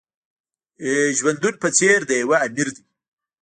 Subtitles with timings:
[1.17, 2.83] ژوندون په څېر د يوه آمر دی.